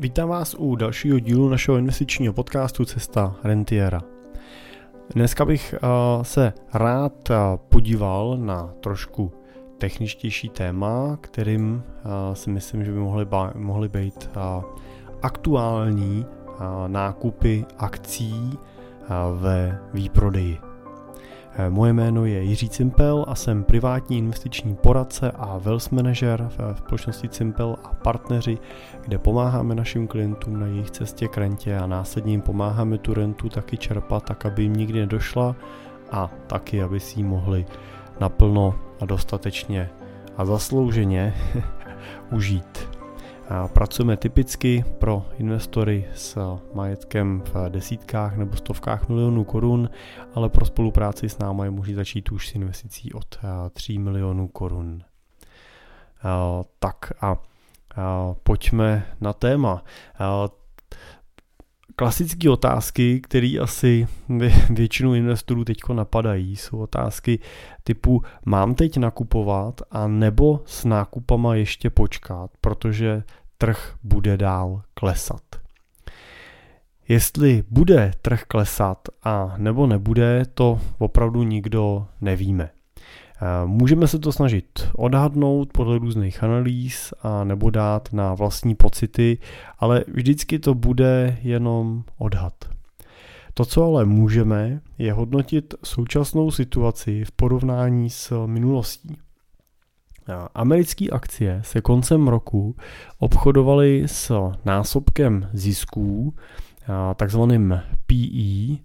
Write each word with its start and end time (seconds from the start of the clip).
Vítám 0.00 0.28
vás 0.28 0.54
u 0.58 0.76
dalšího 0.76 1.18
dílu 1.18 1.48
našeho 1.48 1.76
investičního 1.76 2.32
podcastu 2.32 2.84
Cesta 2.84 3.36
Rentiera. 3.44 4.02
Dneska 5.14 5.44
bych 5.44 5.74
uh, 5.82 6.22
se 6.22 6.52
rád 6.74 7.30
uh, 7.30 7.36
podíval 7.68 8.36
na 8.36 8.70
trošku 8.80 9.32
techničtější 9.78 10.48
téma, 10.48 11.18
kterým 11.20 11.82
uh, 11.84 12.34
si 12.34 12.50
myslím, 12.50 12.84
že 12.84 12.92
by 12.92 12.98
mohly, 12.98 13.26
mohly 13.54 13.88
být 13.88 14.30
aktuální 15.22 16.26
nákupy 16.86 17.64
akcí 17.78 18.58
ve 19.40 19.78
výprodeji. 19.94 20.67
Eh, 21.56 21.70
moje 21.70 21.92
jméno 21.92 22.24
je 22.24 22.42
Jiří 22.42 22.68
Cimpel 22.68 23.24
a 23.28 23.34
jsem 23.34 23.64
privátní 23.64 24.18
investiční 24.18 24.76
poradce 24.76 25.30
a 25.30 25.58
wealth 25.58 25.92
manager 25.92 26.48
v 26.48 26.78
společnosti 26.78 27.28
Cimpel 27.28 27.76
a 27.84 27.94
partneři, 27.94 28.58
kde 29.04 29.18
pomáháme 29.18 29.74
našim 29.74 30.08
klientům 30.08 30.60
na 30.60 30.66
jejich 30.66 30.90
cestě 30.90 31.28
k 31.28 31.36
rentě 31.36 31.76
a 31.76 31.86
následně 31.86 32.32
jim 32.32 32.40
pomáháme 32.40 32.98
tu 32.98 33.14
rentu 33.14 33.48
taky 33.48 33.76
čerpat, 33.76 34.24
tak 34.24 34.46
aby 34.46 34.62
jim 34.62 34.72
nikdy 34.72 35.00
nedošla 35.00 35.56
a 36.10 36.30
taky, 36.46 36.82
aby 36.82 37.00
si 37.00 37.20
ji 37.20 37.24
mohli 37.24 37.66
naplno 38.20 38.74
a 39.00 39.04
dostatečně 39.04 39.90
a 40.36 40.44
zaslouženě 40.44 41.34
užít. 42.32 42.87
Pracujeme 43.72 44.16
typicky 44.16 44.84
pro 44.98 45.26
investory 45.38 46.04
s 46.14 46.38
majetkem 46.74 47.42
v 47.54 47.68
desítkách 47.68 48.36
nebo 48.36 48.56
stovkách 48.56 49.08
milionů 49.08 49.44
korun, 49.44 49.90
ale 50.34 50.48
pro 50.48 50.64
spolupráci 50.64 51.28
s 51.28 51.38
námi 51.38 51.62
je 51.64 51.70
možné 51.70 51.94
začít 51.94 52.32
už 52.32 52.48
s 52.48 52.54
investicí 52.54 53.12
od 53.12 53.38
3 53.72 53.98
milionů 53.98 54.48
korun. 54.48 55.02
Tak 56.78 57.12
a 57.20 57.36
pojďme 58.42 59.06
na 59.20 59.32
téma 59.32 59.84
klasické 61.96 62.50
otázky, 62.50 63.20
které 63.20 63.54
asi 63.62 64.06
většinu 64.70 65.14
investorů 65.14 65.64
teď 65.64 65.78
napadají, 65.92 66.56
jsou 66.56 66.78
otázky 66.78 67.38
typu 67.84 68.22
mám 68.46 68.74
teď 68.74 68.96
nakupovat 68.96 69.80
a 69.90 70.08
nebo 70.08 70.62
s 70.66 70.84
nákupama 70.84 71.54
ještě 71.54 71.90
počkat, 71.90 72.50
protože 72.60 73.22
trh 73.58 73.94
bude 74.02 74.36
dál 74.36 74.82
klesat. 74.94 75.42
Jestli 77.08 77.64
bude 77.70 78.12
trh 78.22 78.42
klesat 78.44 79.08
a 79.22 79.54
nebo 79.56 79.86
nebude, 79.86 80.42
to 80.54 80.80
opravdu 80.98 81.42
nikdo 81.42 82.06
nevíme. 82.20 82.70
Eh, 83.42 83.66
můžeme 83.66 84.08
se 84.08 84.18
to 84.18 84.32
snažit 84.32 84.90
odhadnout 84.96 85.72
podle 85.72 85.98
různých 85.98 86.42
analýz 86.42 87.14
a 87.22 87.44
nebo 87.44 87.70
dát 87.70 88.12
na 88.12 88.34
vlastní 88.34 88.74
pocity, 88.74 89.38
ale 89.78 90.04
vždycky 90.08 90.58
to 90.58 90.74
bude 90.74 91.38
jenom 91.42 92.04
odhad. 92.18 92.54
To, 93.54 93.64
co 93.64 93.84
ale 93.84 94.04
můžeme, 94.04 94.80
je 94.98 95.12
hodnotit 95.12 95.74
současnou 95.84 96.50
situaci 96.50 97.24
v 97.24 97.32
porovnání 97.32 98.10
s 98.10 98.46
minulostí. 98.46 99.16
Americké 100.54 101.10
akcie 101.10 101.60
se 101.64 101.80
koncem 101.80 102.28
roku 102.28 102.76
obchodovaly 103.18 104.02
s 104.06 104.50
násobkem 104.64 105.48
zisků, 105.52 106.34
takzvaným 107.16 107.80
PE. 108.06 108.76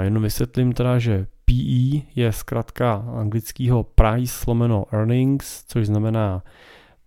Jenom 0.00 0.22
vysvětlím 0.22 0.72
teda, 0.72 0.98
že 0.98 1.26
PE 1.44 2.00
je 2.14 2.32
zkrátka 2.32 3.04
anglického 3.16 3.82
price 3.82 4.44
lomeno 4.48 4.84
earnings, 4.92 5.64
což 5.66 5.86
znamená 5.86 6.42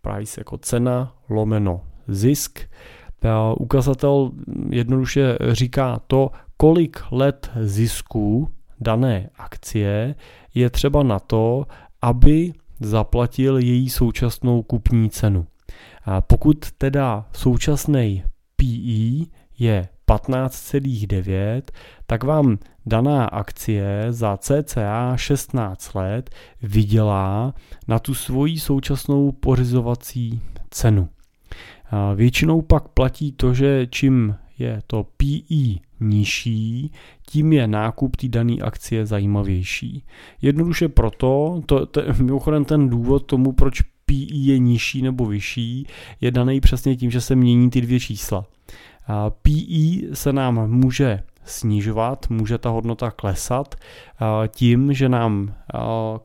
price 0.01 0.41
jako 0.41 0.57
cena 0.57 1.13
lomeno 1.29 1.81
zisk. 2.07 2.59
Ukazatel 3.59 4.31
jednoduše 4.69 5.37
říká 5.51 5.99
to, 6.07 6.31
kolik 6.57 6.99
let 7.11 7.51
zisků 7.61 8.49
dané 8.79 9.29
akcie 9.37 10.15
je 10.53 10.69
třeba 10.69 11.03
na 11.03 11.19
to, 11.19 11.65
aby 12.01 12.53
zaplatil 12.79 13.57
její 13.57 13.89
současnou 13.89 14.63
kupní 14.63 15.09
cenu. 15.09 15.47
A 16.05 16.21
pokud 16.21 16.71
teda 16.71 17.25
současný 17.33 18.23
PE 18.55 19.25
je 19.59 19.87
15,9, 20.07 21.61
tak 22.05 22.23
vám 22.23 22.57
daná 22.85 23.25
akcie 23.25 24.07
za 24.09 24.37
cca 24.37 25.17
16 25.17 25.93
let 25.93 26.29
vydělá 26.61 27.53
na 27.87 27.99
tu 27.99 28.13
svoji 28.13 28.59
současnou 28.59 29.31
pořizovací 29.31 30.41
cenu. 30.69 31.09
Většinou 32.15 32.61
pak 32.61 32.87
platí 32.87 33.31
to, 33.31 33.53
že 33.53 33.87
čím 33.89 34.35
je 34.59 34.81
to 34.87 35.03
PE 35.17 35.79
nižší, 35.99 36.91
tím 37.27 37.53
je 37.53 37.67
nákup 37.67 38.15
té 38.15 38.27
dané 38.27 38.53
akcie 38.53 39.05
zajímavější. 39.05 40.03
Jednoduše 40.41 40.89
proto, 40.89 41.61
to, 41.65 41.85
to, 41.85 42.01
mimochodem 42.17 42.65
ten 42.65 42.89
důvod 42.89 43.25
tomu, 43.25 43.51
proč 43.51 43.81
PE 43.81 44.35
je 44.35 44.59
nižší 44.59 45.01
nebo 45.01 45.25
vyšší, 45.25 45.87
je 46.21 46.31
daný 46.31 46.61
přesně 46.61 46.95
tím, 46.95 47.11
že 47.11 47.21
se 47.21 47.35
mění 47.35 47.69
ty 47.69 47.81
dvě 47.81 47.99
čísla. 47.99 48.45
PE 49.41 50.15
se 50.15 50.33
nám 50.33 50.71
může 50.71 51.23
snižovat, 51.45 52.29
může 52.29 52.57
ta 52.57 52.69
hodnota 52.69 53.11
klesat 53.11 53.75
tím, 54.47 54.93
že 54.93 55.09
nám 55.09 55.55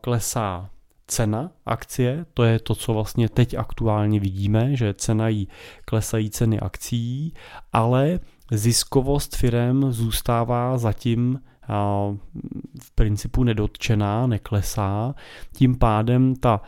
klesá 0.01 0.71
cena 1.07 1.51
akcie, 1.67 2.27
to 2.35 2.43
je 2.43 2.59
to, 2.59 2.75
co 2.75 2.93
vlastně 2.93 3.29
teď 3.29 3.55
aktuálně 3.55 4.21
vidíme, 4.21 4.77
že 4.77 4.95
cena 4.95 5.29
jí 5.29 5.49
klesají 5.85 6.31
ceny 6.31 6.61
akcí, 6.61 7.35
ale 7.73 8.21
ziskovost 8.53 9.37
firem 9.37 9.93
zůstává 9.93 10.79
zatím 10.79 11.41
v 12.83 12.91
principu 12.95 13.45
nedotčená, 13.45 14.27
neklesá. 14.27 15.15
Tím 15.53 15.79
pádem 15.79 16.37
ta 16.37 16.61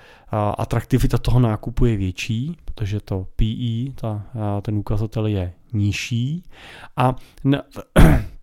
atraktivita 0.58 1.18
toho 1.18 1.40
nákupu 1.40 1.84
je 1.84 1.96
větší, 1.96 2.56
protože 2.64 3.00
to 3.00 3.26
PE, 3.36 3.92
ta, 3.94 4.22
ten 4.62 4.78
ukazatel 4.78 5.26
je 5.26 5.52
nižší. 5.72 6.42
A 6.96 7.14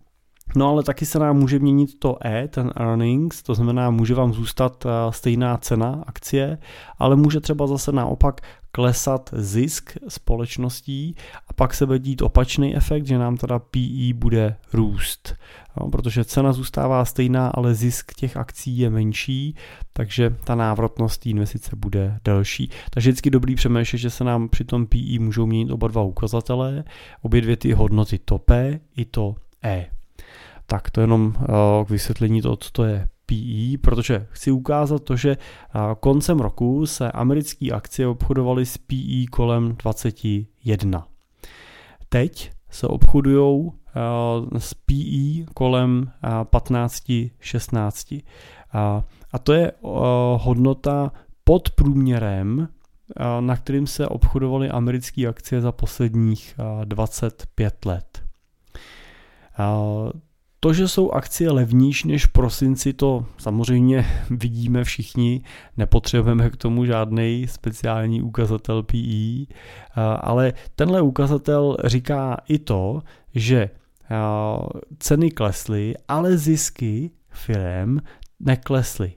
No 0.56 0.68
ale 0.68 0.82
taky 0.82 1.06
se 1.06 1.18
nám 1.18 1.36
může 1.36 1.58
měnit 1.58 1.98
to 1.98 2.26
E, 2.26 2.48
ten 2.48 2.72
earnings, 2.76 3.42
to 3.42 3.54
znamená, 3.54 3.90
může 3.90 4.14
vám 4.14 4.32
zůstat 4.32 4.86
stejná 5.10 5.56
cena 5.56 6.04
akcie, 6.06 6.58
ale 6.98 7.16
může 7.16 7.40
třeba 7.40 7.66
zase 7.66 7.92
naopak 7.92 8.40
klesat 8.72 9.30
zisk 9.32 9.96
společností 10.08 11.16
a 11.48 11.52
pak 11.52 11.74
se 11.74 11.86
bude 11.86 11.98
dít 11.98 12.22
opačný 12.22 12.76
efekt, 12.76 13.06
že 13.06 13.18
nám 13.18 13.36
teda 13.36 13.58
PE 13.58 14.14
bude 14.14 14.56
růst. 14.72 15.34
No, 15.80 15.90
protože 15.90 16.24
cena 16.24 16.52
zůstává 16.52 17.04
stejná, 17.04 17.48
ale 17.48 17.74
zisk 17.74 18.14
těch 18.14 18.36
akcí 18.36 18.78
je 18.78 18.90
menší, 18.90 19.56
takže 19.92 20.36
ta 20.44 20.54
návratnost 20.54 21.26
investice 21.26 21.76
bude 21.76 22.18
delší. 22.24 22.70
Takže 22.90 23.10
vždycky 23.10 23.30
dobrý 23.30 23.54
přemýšlet, 23.54 23.98
že 23.98 24.10
se 24.10 24.24
nám 24.24 24.48
při 24.48 24.64
tom 24.64 24.86
PE 24.86 25.18
můžou 25.18 25.46
měnit 25.46 25.70
oba 25.70 25.88
dva 25.88 26.02
ukazatele, 26.02 26.84
obě 27.22 27.40
dvě 27.40 27.56
ty 27.56 27.72
hodnoty, 27.72 28.18
to 28.18 28.38
P 28.38 28.80
i 28.96 29.04
to 29.04 29.34
E. 29.64 29.86
Tak 30.66 30.90
to 30.90 31.00
jenom 31.00 31.26
uh, 31.26 31.34
k 31.86 31.90
vysvětlení 31.90 32.42
toho, 32.42 32.56
co 32.56 32.70
to 32.70 32.84
je 32.84 33.08
PE, 33.26 33.78
protože 33.80 34.26
chci 34.30 34.50
ukázat 34.50 35.02
to, 35.02 35.16
že 35.16 35.36
koncem 36.00 36.40
roku 36.40 36.86
se 36.86 37.12
americké 37.12 37.70
akcie 37.70 38.06
obchodovaly 38.06 38.66
s 38.66 38.78
PE 38.78 39.26
kolem 39.30 39.76
21. 39.82 41.06
Teď 42.08 42.52
se 42.70 42.86
obchodují 42.86 43.72
s 44.58 44.74
PE 44.74 45.52
kolem 45.54 46.12
15-16. 46.22 48.22
A 49.32 49.38
to 49.42 49.52
je 49.52 49.72
hodnota 50.36 51.12
pod 51.44 51.70
průměrem, 51.70 52.68
na 53.40 53.56
kterým 53.56 53.86
se 53.86 54.08
obchodovaly 54.08 54.70
americké 54.70 55.26
akcie 55.26 55.60
za 55.60 55.72
posledních 55.72 56.54
25 56.84 57.84
let. 57.84 58.22
To, 60.64 60.72
že 60.72 60.88
jsou 60.88 61.10
akcie 61.10 61.50
levnější 61.50 62.08
než 62.08 62.26
v 62.26 62.32
prosinci, 62.32 62.92
to 62.92 63.26
samozřejmě 63.38 64.06
vidíme 64.30 64.84
všichni, 64.84 65.42
nepotřebujeme 65.76 66.50
k 66.50 66.56
tomu 66.56 66.84
žádný 66.84 67.46
speciální 67.48 68.22
ukazatel 68.22 68.82
PE, 68.82 69.44
ale 70.20 70.52
tenhle 70.76 71.02
ukazatel 71.02 71.76
říká 71.84 72.36
i 72.48 72.58
to, 72.58 73.02
že 73.34 73.70
ceny 74.98 75.30
klesly, 75.30 75.94
ale 76.08 76.38
zisky 76.38 77.10
firm 77.30 77.98
neklesly. 78.40 79.12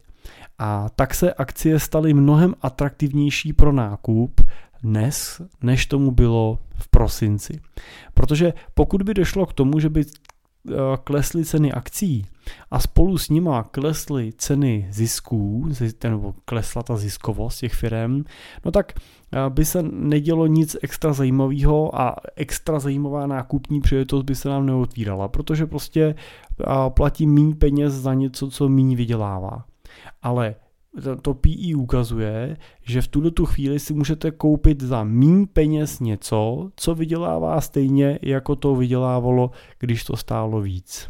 A 0.59 0.89
tak 0.89 1.13
se 1.13 1.33
akcie 1.33 1.79
staly 1.79 2.13
mnohem 2.13 2.55
atraktivnější 2.61 3.53
pro 3.53 3.71
nákup 3.71 4.41
dnes, 4.83 5.41
než 5.61 5.85
tomu 5.85 6.11
bylo 6.11 6.59
v 6.75 6.87
prosinci. 6.87 7.59
Protože 8.13 8.53
pokud 8.73 9.01
by 9.01 9.13
došlo 9.13 9.45
k 9.45 9.53
tomu, 9.53 9.79
že 9.79 9.89
by 9.89 10.05
klesly 11.03 11.45
ceny 11.45 11.71
akcí 11.71 12.25
a 12.71 12.79
spolu 12.79 13.17
s 13.17 13.29
nima 13.29 13.63
klesly 13.63 14.33
ceny 14.37 14.87
zisků, 14.91 15.69
nebo 16.03 16.35
klesla 16.45 16.83
ta 16.83 16.97
ziskovost 16.97 17.59
těch 17.59 17.73
firm, 17.73 18.23
no 18.65 18.71
tak 18.71 18.93
by 19.49 19.65
se 19.65 19.83
nedělo 19.83 20.47
nic 20.47 20.77
extra 20.81 21.13
zajímavého 21.13 22.01
a 22.01 22.15
extra 22.35 22.79
zajímavá 22.79 23.27
nákupní 23.27 23.81
příležitost 23.81 24.23
by 24.23 24.35
se 24.35 24.49
nám 24.49 24.65
neotvírala, 24.65 25.27
protože 25.27 25.65
prostě 25.65 26.15
platí 26.89 27.27
méně 27.27 27.55
peněz 27.55 27.93
za 27.93 28.13
něco, 28.13 28.49
co 28.49 28.69
méně 28.69 28.95
vydělává. 28.95 29.65
Ale 30.21 30.55
to 31.21 31.33
PI 31.33 31.75
ukazuje, 31.75 32.57
že 32.81 33.01
v 33.01 33.07
tuto 33.07 33.31
tu 33.31 33.45
chvíli 33.45 33.79
si 33.79 33.93
můžete 33.93 34.31
koupit 34.31 34.81
za 34.81 35.03
méně 35.03 35.47
peněz 35.53 35.99
něco, 35.99 36.69
co 36.75 36.95
vydělává 36.95 37.61
stejně, 37.61 38.19
jako 38.21 38.55
to 38.55 38.75
vydělávalo, 38.75 39.51
když 39.79 40.03
to 40.03 40.17
stálo 40.17 40.61
víc. 40.61 41.09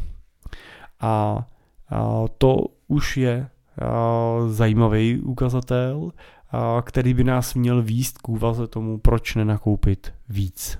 A, 1.00 1.46
a 1.90 2.24
to 2.38 2.64
už 2.88 3.16
je 3.16 3.48
a, 3.82 4.36
zajímavý 4.48 5.20
ukazatel, 5.20 6.12
a, 6.50 6.82
který 6.82 7.14
by 7.14 7.24
nás 7.24 7.54
měl 7.54 7.82
výst 7.82 8.18
k 8.18 8.28
úvaze 8.28 8.66
tomu, 8.66 8.98
proč 8.98 9.34
nenakoupit 9.34 10.14
víc. 10.28 10.78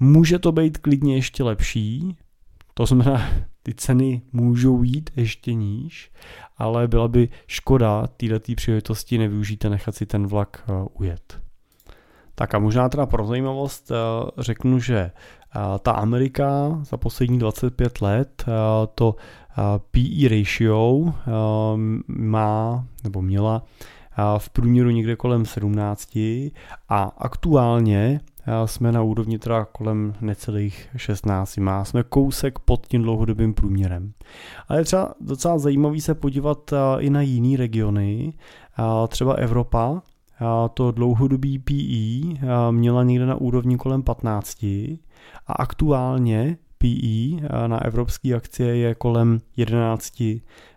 Může 0.00 0.38
to 0.38 0.52
být 0.52 0.78
klidně 0.78 1.14
ještě 1.14 1.42
lepší, 1.42 2.16
to 2.74 2.86
znamená, 2.86 3.22
ty 3.68 3.74
ceny 3.74 4.22
můžou 4.32 4.82
jít 4.82 5.10
ještě 5.16 5.54
níž, 5.54 6.10
ale 6.58 6.88
byla 6.88 7.08
by 7.08 7.28
škoda 7.46 8.06
této 8.06 8.54
příležitosti 8.56 9.18
nevyužít 9.18 9.64
a 9.64 9.68
nechat 9.68 9.94
si 9.94 10.06
ten 10.06 10.26
vlak 10.26 10.64
uh, 10.68 10.86
ujet. 11.00 11.40
Tak 12.34 12.54
a 12.54 12.58
možná 12.58 12.88
teda 12.88 13.06
pro 13.06 13.26
zajímavost 13.26 13.90
uh, 13.90 13.96
řeknu, 14.38 14.78
že 14.78 15.10
uh, 15.56 15.78
ta 15.78 15.92
Amerika 15.92 16.78
za 16.82 16.96
poslední 16.96 17.38
25 17.38 18.00
let 18.00 18.44
to 18.94 19.16
PE 19.90 20.28
ratio 20.28 21.14
má 22.06 22.84
nebo 23.04 23.22
měla 23.22 23.62
v 24.38 24.50
průměru 24.50 24.90
někde 24.90 25.16
kolem 25.16 25.46
17 25.46 26.18
a 26.88 27.02
aktuálně 27.18 28.20
jsme 28.64 28.92
na 28.92 29.02
úrovni 29.02 29.38
teda 29.38 29.64
kolem 29.64 30.14
necelých 30.20 30.88
16 30.96 31.56
má. 31.56 31.84
Jsme 31.84 32.02
kousek 32.02 32.58
pod 32.58 32.86
tím 32.86 33.02
dlouhodobým 33.02 33.54
průměrem. 33.54 34.12
Ale 34.68 34.80
je 34.80 34.84
třeba 34.84 35.14
docela 35.20 35.58
zajímavý 35.58 36.00
se 36.00 36.14
podívat 36.14 36.72
i 36.98 37.10
na 37.10 37.22
jiné 37.22 37.56
regiony, 37.56 38.32
třeba 39.08 39.34
Evropa, 39.34 40.02
to 40.74 40.92
dlouhodobý 40.92 41.58
PE 41.58 42.38
měla 42.70 43.04
někde 43.04 43.26
na 43.26 43.34
úrovni 43.34 43.76
kolem 43.76 44.02
15 44.02 44.62
a 44.62 45.52
aktuálně 45.52 46.56
PE 46.78 47.48
na 47.66 47.84
evropské 47.84 48.34
akcie 48.34 48.76
je 48.76 48.94
kolem 48.94 49.38
11 49.56 50.22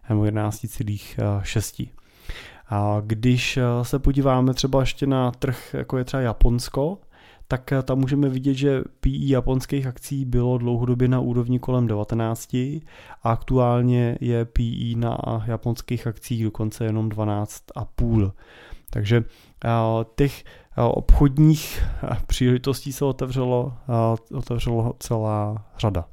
nebo 0.09 0.21
11,6. 0.21 1.89
A 2.69 3.01
když 3.05 3.59
se 3.81 3.99
podíváme 3.99 4.53
třeba 4.53 4.79
ještě 4.79 5.07
na 5.07 5.31
trh, 5.31 5.73
jako 5.73 5.97
je 5.97 6.03
třeba 6.03 6.21
Japonsko, 6.21 6.97
tak 7.51 7.73
tam 7.83 7.99
můžeme 7.99 8.29
vidět, 8.29 8.53
že 8.53 8.81
PE 8.99 9.09
japonských 9.11 9.87
akcí 9.87 10.25
bylo 10.25 10.57
dlouhodobě 10.57 11.07
na 11.07 11.19
úrovni 11.19 11.59
kolem 11.59 11.87
19 11.87 12.53
a 12.53 12.81
aktuálně 13.23 14.17
je 14.21 14.45
PE 14.45 14.95
na 14.95 15.17
japonských 15.45 16.07
akcích 16.07 16.43
dokonce 16.43 16.85
jenom 16.85 17.09
12,5. 17.09 18.31
Takže 18.89 19.23
těch 20.15 20.43
obchodních 20.77 21.83
příležitostí 22.27 22.93
se 22.93 23.05
otevřelo, 23.05 23.73
otevřelo 24.33 24.93
celá 24.99 25.65
řada. 25.79 26.05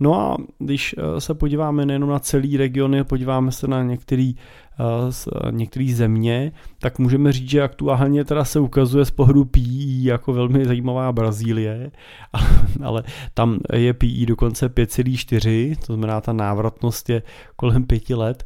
No 0.00 0.20
a 0.20 0.36
když 0.58 0.94
se 1.18 1.34
podíváme 1.34 1.86
nejenom 1.86 2.10
na 2.10 2.18
celý 2.18 2.56
regiony, 2.56 3.04
podíváme 3.04 3.52
se 3.52 3.68
na 3.68 3.82
některý 3.82 4.34
z 5.10 5.28
některé 5.50 5.94
země, 5.94 6.52
tak 6.78 6.98
můžeme 6.98 7.32
říct, 7.32 7.50
že 7.50 7.62
aktuálně 7.62 8.24
teda 8.24 8.44
se 8.44 8.60
ukazuje 8.60 9.04
z 9.04 9.10
pohledu 9.10 9.44
PI 9.44 10.04
jako 10.04 10.32
velmi 10.32 10.64
zajímavá 10.64 11.12
Brazílie, 11.12 11.90
ale 12.82 13.02
tam 13.34 13.58
je 13.72 13.94
PI 13.94 14.26
dokonce 14.26 14.68
5,4, 14.68 15.76
to 15.76 15.86
znamená 15.86 16.20
ta 16.20 16.32
návratnost 16.32 17.10
je 17.10 17.22
kolem 17.56 17.84
pěti 17.84 18.14
let, 18.14 18.44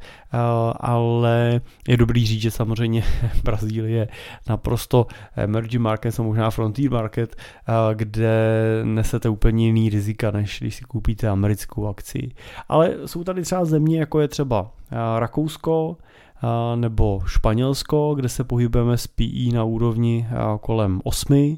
ale 0.81 1.61
je 1.89 1.97
dobrý 1.97 2.27
říct, 2.27 2.43
že 2.43 2.51
samozřejmě 2.51 3.03
Brazílie 3.45 3.89
je 3.89 4.09
naprosto 4.49 5.07
emerging 5.37 5.83
market, 5.83 6.21
a 6.21 6.23
možná 6.23 6.51
frontier 6.51 6.91
market, 6.91 7.37
kde 7.95 8.39
nesete 8.85 9.29
úplně 9.29 9.67
jiný 9.67 9.91
rizika, 9.91 10.31
než 10.31 10.61
když 10.61 10.75
si 10.75 10.85
koupíte 10.85 11.29
americkou 11.29 11.87
akci. 11.87 12.31
Ale 12.69 12.95
jsou 13.07 13.25
tady 13.25 13.43
třeba 13.43 13.65
země, 13.65 13.99
jako 13.99 14.21
je 14.21 14.29
třeba 14.29 14.71
Rakousko, 15.19 15.97
nebo 16.75 17.21
Španělsko, 17.27 18.15
kde 18.15 18.29
se 18.29 18.45
pohybujeme 18.45 18.99
s 18.99 19.07
PE 19.07 19.53
na 19.55 19.65
úrovni 19.65 20.29
kolem 20.61 21.01
8, 21.05 21.57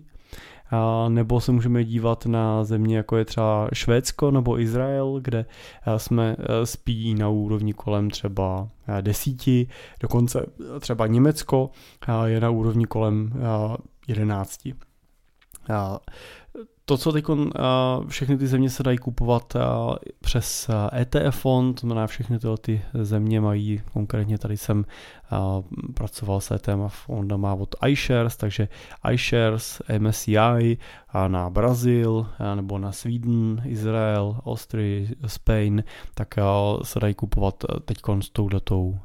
nebo 1.08 1.40
se 1.40 1.52
můžeme 1.52 1.84
dívat 1.84 2.26
na 2.26 2.64
země 2.64 2.96
jako 2.96 3.16
je 3.16 3.24
třeba 3.24 3.68
Švédsko 3.72 4.30
nebo 4.30 4.60
Izrael, 4.60 5.20
kde 5.20 5.44
jsme 5.96 6.36
s 6.46 6.76
PE 6.76 7.14
na 7.18 7.28
úrovni 7.28 7.72
kolem 7.72 8.10
třeba 8.10 8.68
10, 9.00 9.36
dokonce 10.00 10.46
třeba 10.80 11.06
Německo 11.06 11.70
je 12.24 12.40
na 12.40 12.50
úrovni 12.50 12.86
kolem 12.86 13.32
11 14.08 14.68
to, 16.90 16.96
co 16.96 17.12
teď 17.12 17.24
všechny 18.08 18.38
ty 18.38 18.46
země 18.46 18.70
se 18.70 18.82
dají 18.82 18.98
kupovat 18.98 19.56
přes 20.20 20.70
ETF 21.00 21.36
fond, 21.36 21.74
to 21.74 21.86
znamená 21.86 22.06
všechny 22.06 22.38
tyhle 22.38 22.56
ty 22.58 22.82
země 23.02 23.40
mají, 23.40 23.82
konkrétně 23.92 24.38
tady 24.38 24.56
jsem 24.56 24.84
pracoval 25.94 26.40
s 26.40 26.50
ETF 26.50 26.94
fondama 26.94 27.54
od 27.54 27.74
iShares, 27.86 28.36
takže 28.36 28.68
iShares, 29.12 29.82
MSCI 29.98 30.78
na 31.28 31.50
Brazil 31.50 32.26
nebo 32.54 32.78
na 32.78 32.92
Sweden, 32.92 33.62
Izrael, 33.64 34.40
Austria, 34.46 35.08
Spain, 35.26 35.84
tak 36.14 36.34
se 36.82 37.00
dají 37.00 37.14
kupovat 37.14 37.64
teď 37.84 37.98
s 38.20 38.30
touhletou 38.30 38.98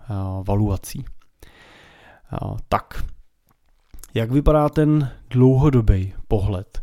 valuací. 0.47 1.05
Tak, 2.69 3.05
jak 4.13 4.31
vypadá 4.31 4.69
ten 4.69 5.11
dlouhodobý 5.29 6.13
pohled? 6.27 6.81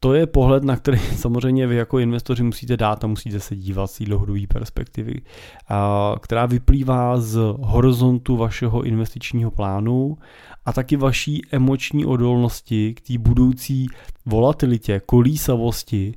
To 0.00 0.14
je 0.14 0.26
pohled, 0.26 0.64
na 0.64 0.76
který 0.76 0.98
samozřejmě 1.16 1.66
vy 1.66 1.76
jako 1.76 1.98
investoři 1.98 2.42
musíte 2.42 2.76
dát 2.76 3.04
a 3.04 3.06
musíte 3.06 3.40
se 3.40 3.56
dívat 3.56 3.86
z 3.86 4.02
dlouhodobé 4.02 4.46
perspektivy, 4.48 5.14
která 6.20 6.46
vyplývá 6.46 7.20
z 7.20 7.38
horizontu 7.60 8.36
vašeho 8.36 8.82
investičního 8.82 9.50
plánu 9.50 10.18
a 10.66 10.72
taky 10.72 10.96
vaší 10.96 11.42
emoční 11.52 12.04
odolnosti 12.04 12.94
k 12.94 13.00
té 13.00 13.18
budoucí 13.18 13.86
volatilitě, 14.26 15.00
kolísavosti 15.06 16.14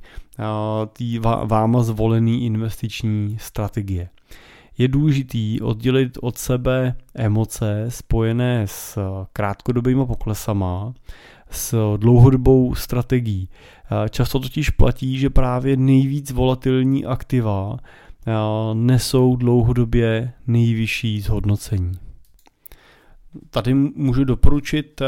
té 0.92 1.18
váma 1.44 1.82
zvolený 1.82 2.44
investiční 2.44 3.36
strategie. 3.40 4.08
Je 4.78 4.88
důležitý 4.88 5.60
oddělit 5.60 6.18
od 6.22 6.38
sebe 6.38 6.96
emoce 7.14 7.84
spojené 7.88 8.62
s 8.66 8.98
krátkodobými 9.32 10.06
poklesama 10.06 10.94
s 11.50 11.96
dlouhodobou 11.96 12.74
strategií. 12.74 13.48
Eh, 14.04 14.08
často 14.08 14.40
totiž 14.40 14.70
platí, 14.70 15.18
že 15.18 15.30
právě 15.30 15.76
nejvíc 15.76 16.30
volatilní 16.30 17.04
aktiva 17.04 17.76
eh, 18.26 18.32
nesou 18.74 19.36
dlouhodobě 19.36 20.32
nejvyšší 20.46 21.20
zhodnocení. 21.20 21.92
Tady 23.50 23.74
můžu 23.74 24.24
doporučit 24.24 25.00
eh, 25.00 25.06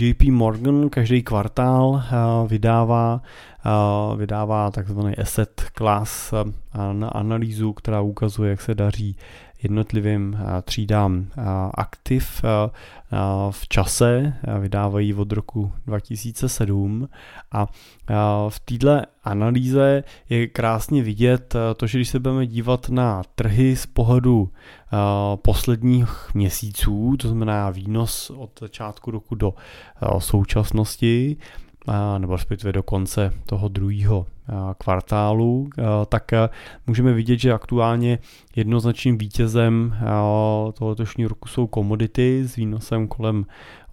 JP 0.00 0.22
Morgan 0.22 0.88
každý 0.88 1.22
kvartál 1.22 2.02
vydává, 2.46 3.22
vydává 4.16 4.70
takzvaný 4.70 5.16
asset 5.16 5.64
class 5.78 6.34
na 6.92 7.08
analýzu, 7.08 7.72
která 7.72 8.00
ukazuje, 8.00 8.50
jak 8.50 8.60
se 8.60 8.74
daří 8.74 9.16
jednotlivým 9.62 10.38
eh, 10.38 10.62
třídám 10.62 11.26
eh, 11.30 11.42
aktiv 11.74 12.44
eh, 12.44 12.70
v 13.50 13.68
čase, 13.68 14.34
vydávají 14.60 15.14
od 15.14 15.32
roku 15.32 15.72
2007 15.86 17.08
a 17.52 17.66
v 18.48 18.60
této 18.60 19.02
analýze 19.24 20.04
je 20.28 20.46
krásně 20.46 21.02
vidět 21.02 21.54
to, 21.76 21.86
že 21.86 21.98
když 21.98 22.08
se 22.08 22.18
budeme 22.18 22.46
dívat 22.46 22.88
na 22.88 23.22
trhy 23.34 23.76
z 23.76 23.86
pohledu 23.86 24.50
posledních 25.42 26.34
měsíců, 26.34 27.16
to 27.18 27.28
znamená 27.28 27.70
výnos 27.70 28.30
od 28.30 28.60
začátku 28.60 29.10
roku 29.10 29.34
do 29.34 29.54
současnosti, 30.18 31.36
nebo 32.18 32.32
respektive 32.32 32.72
do 32.72 32.82
konce 32.82 33.32
toho 33.46 33.68
druhého 33.68 34.26
kvartálu, 34.78 35.68
tak 36.08 36.30
můžeme 36.86 37.12
vidět, 37.12 37.38
že 37.38 37.52
aktuálně 37.52 38.18
jednoznačným 38.56 39.18
vítězem 39.18 39.96
toho 40.74 40.88
letošního 40.88 41.28
roku 41.28 41.48
jsou 41.48 41.66
komodity 41.66 42.42
s 42.48 42.56
výnosem 42.56 43.08
kolem 43.08 43.46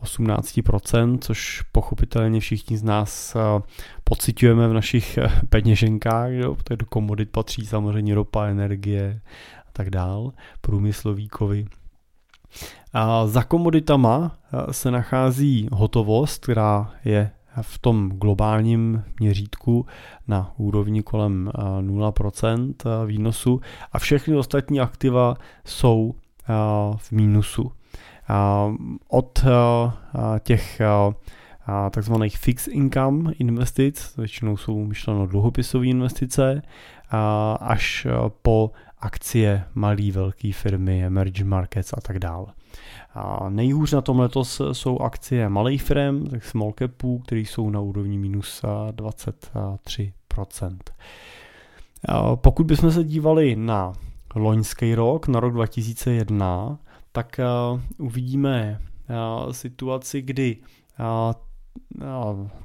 18%, 0.03 1.17
což 1.21 1.61
pochopitelně 1.71 2.39
všichni 2.39 2.77
z 2.77 2.83
nás 2.83 3.37
pocitujeme 4.03 4.67
v 4.67 4.73
našich 4.73 5.19
peněženkách, 5.49 6.31
jo? 6.31 6.55
protože 6.55 6.77
do 6.77 6.85
komodit 6.85 7.29
patří 7.29 7.65
samozřejmě 7.65 8.15
ropa, 8.15 8.45
energie 8.45 9.21
a 9.67 9.69
tak 9.73 9.89
dál, 9.89 10.33
průmyslový 10.61 11.27
kovy. 11.27 11.65
A 12.93 13.27
za 13.27 13.43
komoditama 13.43 14.37
se 14.71 14.91
nachází 14.91 15.69
hotovost, 15.71 16.43
která 16.43 16.91
je 17.05 17.31
v 17.61 17.79
tom 17.79 18.09
globálním 18.09 19.03
měřítku 19.19 19.85
na 20.27 20.51
úrovni 20.57 21.03
kolem 21.03 21.51
0% 21.81 22.73
výnosu 23.05 23.61
a 23.91 23.99
všechny 23.99 24.35
ostatní 24.35 24.79
aktiva 24.79 25.35
jsou 25.65 26.15
v 26.97 27.11
mínusu. 27.11 27.71
Od 29.07 29.45
těch 30.39 30.81
takzvaných 31.91 32.37
fixed 32.37 32.73
income 32.73 33.33
investic, 33.39 34.13
většinou 34.17 34.57
jsou 34.57 34.85
myšleno 34.85 35.27
dluhopisové 35.27 35.85
investice, 35.85 36.61
až 37.59 38.07
po 38.41 38.71
akcie 39.03 39.63
malý, 39.73 40.11
velké 40.11 40.53
firmy, 40.53 41.05
emerging 41.05 41.47
markets 41.47 41.93
a 41.93 42.01
tak 42.01 42.19
dále. 42.19 42.45
A 43.13 43.49
nejhůř 43.49 43.93
na 43.93 44.01
tom 44.01 44.19
letos 44.19 44.61
jsou 44.71 44.99
akcie 44.99 45.49
malých 45.49 45.83
firm, 45.83 46.27
tak 46.27 46.43
small 46.43 46.73
capů, 46.79 47.19
které 47.19 47.41
jsou 47.41 47.69
na 47.69 47.79
úrovni 47.79 48.17
minus 48.17 48.61
23%. 48.91 50.77
A 52.05 52.35
pokud 52.35 52.65
bychom 52.65 52.91
se 52.91 53.03
dívali 53.03 53.55
na 53.55 53.93
loňský 54.35 54.95
rok, 54.95 55.27
na 55.27 55.39
rok 55.39 55.53
2001, 55.53 56.79
tak 57.11 57.39
uvidíme 57.97 58.81
situaci, 59.51 60.21
kdy, 60.21 60.57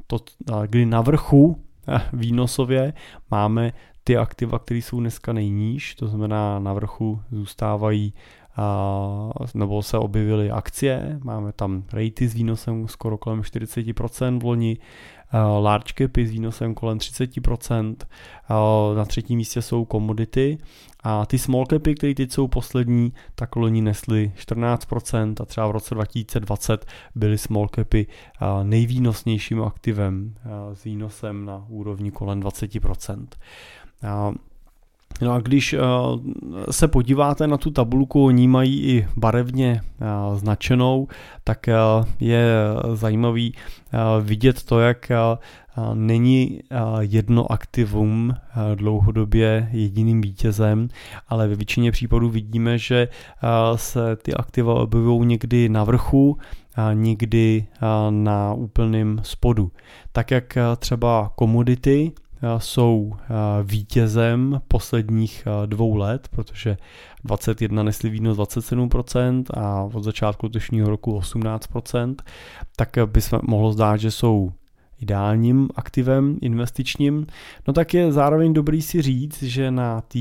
to, 0.07 0.19
kdy 0.67 0.87
na 0.87 1.01
vrchu 1.01 1.65
výnosově 2.13 2.93
máme 3.31 3.73
ty 4.09 4.17
aktiva, 4.17 4.59
které 4.59 4.79
jsou 4.79 5.01
dneska 5.01 5.33
nejníž, 5.33 5.95
to 5.95 6.09
znamená 6.09 6.59
na 6.59 6.73
vrchu 6.73 7.21
zůstávají 7.31 8.15
nebo 9.55 9.83
se 9.83 9.99
objevily 9.99 10.51
akcie, 10.51 11.19
máme 11.25 11.53
tam 11.53 11.85
rejty 11.93 12.29
s 12.29 12.35
výnosem 12.35 12.89
skoro 12.89 13.19
kolem 13.19 13.41
40% 13.41 14.41
v 14.41 14.45
loni, 14.45 14.79
large 15.59 15.93
capy 15.99 16.27
s 16.27 16.31
výnosem 16.31 16.75
kolem 16.75 16.99
30%, 16.99 17.97
na 18.97 19.05
třetím 19.05 19.37
místě 19.37 19.63
jsou 19.63 19.85
komodity 19.85 20.59
a 21.03 21.27
ty 21.27 21.39
small 21.39 21.67
capy, 21.67 21.95
které 21.95 22.15
teď 22.15 22.33
jsou 22.33 22.49
poslední, 22.49 23.13
tak 23.35 23.57
loni 23.57 23.83
nesly 23.83 24.33
14% 24.37 25.35
a 25.43 25.45
třeba 25.45 25.67
v 25.67 25.71
roce 25.71 25.95
2020 25.95 26.87
byly 27.15 27.39
small 27.39 27.69
capy 27.75 28.07
nejvýnosnějším 28.63 29.63
aktivem 29.63 30.35
s 30.73 30.85
výnosem 30.85 31.45
na 31.45 31.65
úrovni 31.69 32.11
kolem 32.11 32.41
20%. 32.41 33.27
No 35.21 35.33
a 35.33 35.41
když 35.41 35.73
eh, 35.73 35.79
se 36.71 36.89
podíváte 36.89 37.47
na 37.47 37.57
tu 37.57 37.71
tabulku, 37.71 38.25
oni 38.25 38.49
mají 38.49 38.83
i 38.83 39.07
barevně 39.17 39.81
eh, 39.81 40.05
značenou, 40.37 41.09
tak 41.45 41.69
eh, 41.69 41.75
je 42.21 42.49
zajímavý 42.95 43.55
vidět 44.21 44.63
to, 44.63 44.81
jak 44.81 45.11
není 45.95 46.61
jedno 47.01 47.53
aktivum 47.53 48.35
dlouhodobě 48.75 49.69
jediným 49.73 50.21
vítězem, 50.21 50.89
ale 51.29 51.49
ve 51.49 51.55
většině 51.55 51.93
případů 51.93 52.29
vidíme, 52.29 52.79
že 52.79 53.09
se 53.77 54.17
ty 54.17 54.35
aktiva 54.35 54.75
objevují 54.75 55.27
někdy 55.27 55.69
na 55.69 55.85
vrchu, 55.85 56.39
někdy 56.93 57.67
na 58.11 58.53
úplném 58.53 59.21
spodu. 59.23 59.73
Tak 60.13 60.31
jak 60.31 60.59
třeba 60.79 61.31
komodity, 61.35 62.13
jsou 62.59 63.17
vítězem 63.63 64.61
posledních 64.69 65.45
dvou 65.67 65.97
let, 65.97 66.29
protože 66.29 66.77
21 67.25 67.83
nesli 67.83 68.11
výnos 68.11 68.39
27% 68.39 69.45
a 69.55 69.83
od 69.83 70.05
začátku 70.05 70.47
letošního 70.47 70.89
roku 70.89 71.19
18%, 71.19 72.15
tak 72.77 72.89
by 73.07 73.21
se 73.21 73.39
mohlo 73.43 73.73
zdát, 73.73 73.97
že 73.97 74.11
jsou 74.11 74.53
ideálním 75.01 75.69
aktivem 75.75 76.39
investičním, 76.43 77.27
no 77.67 77.73
tak 77.73 77.95
je 77.95 78.13
zároveň 78.13 78.53
dobrý 78.53 78.83
si 78.83 79.03
říct, 79.03 79.43
že 79.43 79.71
na 79.71 80.01
té 80.01 80.19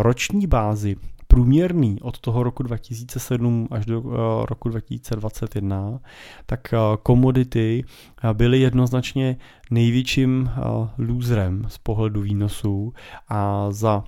roční 0.00 0.46
bázi 0.46 0.96
průměrný 1.38 1.98
od 2.02 2.18
toho 2.18 2.42
roku 2.42 2.62
2007 2.62 3.68
až 3.70 3.86
do 3.86 4.02
eh, 4.06 4.46
roku 4.46 4.68
2021, 4.68 6.00
tak 6.46 6.74
eh, 6.74 6.78
komodity 7.02 7.84
eh, 7.84 8.34
byly 8.34 8.60
jednoznačně 8.60 9.36
největším 9.70 10.50
loserem 10.98 11.64
z 11.68 11.78
pohledu 11.78 12.20
výnosů 12.20 12.92
a 13.28 13.66
za 13.70 14.04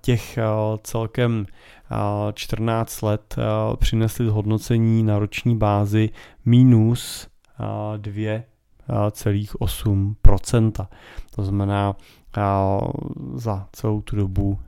těch 0.00 0.38
celkem 0.82 1.46
14 2.34 3.02
let 3.02 3.36
přinesly 3.76 4.26
zhodnocení 4.26 5.02
na 5.02 5.18
roční 5.18 5.56
bázi 5.56 6.10
minus 6.44 7.28
2,8%. 8.92 10.86
To 11.34 11.44
znamená, 11.44 11.96
za 13.34 13.68
celou 13.72 14.00
tu 14.00 14.16
dobu 14.16 14.58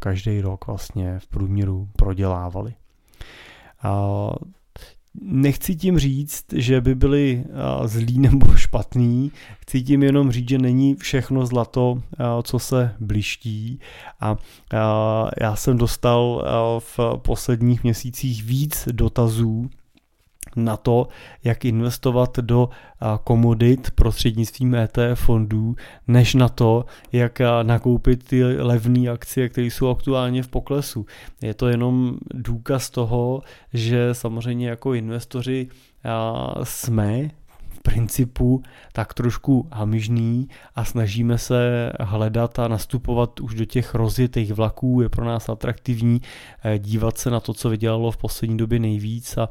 každý 0.00 0.40
rok 0.40 0.66
vlastně 0.66 1.18
v 1.18 1.26
průměru 1.26 1.88
prodělávali. 1.96 2.74
Nechci 5.20 5.76
tím 5.76 5.98
říct, 5.98 6.44
že 6.52 6.80
by 6.80 6.94
byli 6.94 7.44
zlí 7.84 8.18
nebo 8.18 8.56
špatný, 8.56 9.32
chci 9.60 9.82
tím 9.82 10.02
jenom 10.02 10.32
říct, 10.32 10.48
že 10.48 10.58
není 10.58 10.94
všechno 10.94 11.46
zlato, 11.46 12.02
co 12.42 12.58
se 12.58 12.94
bliští 13.00 13.80
a 14.20 14.36
já 15.40 15.56
jsem 15.56 15.78
dostal 15.78 16.44
v 16.78 17.00
posledních 17.16 17.82
měsících 17.82 18.44
víc 18.44 18.88
dotazů 18.92 19.70
na 20.56 20.76
to, 20.76 21.08
jak 21.44 21.64
investovat 21.64 22.38
do 22.38 22.68
komodit 23.24 23.90
prostřednictvím 23.90 24.74
ETF 24.74 25.00
fondů, 25.14 25.76
než 26.08 26.34
na 26.34 26.48
to, 26.48 26.84
jak 27.12 27.38
nakoupit 27.62 28.24
ty 28.24 28.44
levné 28.44 29.10
akcie, 29.10 29.48
které 29.48 29.66
jsou 29.66 29.88
aktuálně 29.88 30.42
v 30.42 30.48
poklesu. 30.48 31.06
Je 31.42 31.54
to 31.54 31.68
jenom 31.68 32.18
důkaz 32.34 32.90
toho, 32.90 33.42
že 33.72 34.08
samozřejmě 34.12 34.68
jako 34.68 34.94
investoři 34.94 35.68
jsme 36.62 37.30
principu 37.82 38.62
tak 38.92 39.14
trošku 39.14 39.68
hamižný 39.72 40.48
a 40.74 40.84
snažíme 40.84 41.38
se 41.38 41.92
hledat 42.00 42.58
a 42.58 42.68
nastupovat 42.68 43.40
už 43.40 43.54
do 43.54 43.64
těch 43.64 43.94
rozjetých 43.94 44.52
vlaků. 44.52 45.00
Je 45.00 45.08
pro 45.08 45.24
nás 45.24 45.48
atraktivní 45.48 46.20
eh, 46.64 46.78
dívat 46.78 47.18
se 47.18 47.30
na 47.30 47.40
to, 47.40 47.54
co 47.54 47.70
vydělalo 47.70 48.10
v 48.10 48.16
poslední 48.16 48.56
době 48.56 48.78
nejvíc 48.78 49.38
a 49.38 49.48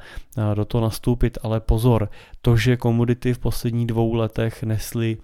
do 0.53 0.65
toho 0.65 0.81
nastoupit. 0.83 1.37
Ale 1.43 1.59
pozor, 1.59 2.09
to, 2.41 2.57
že 2.57 2.77
komodity 2.77 3.33
v 3.33 3.39
posledních 3.39 3.87
dvou 3.87 4.13
letech 4.13 4.63
nesly 4.63 5.17